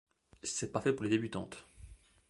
[0.41, 1.63] c'est pas fait pour les débutantes.